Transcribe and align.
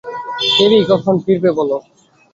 Baby, 0.51 0.79
কখন 0.91 1.15
ফিরবে 1.23 1.49
বলো। 1.57 1.77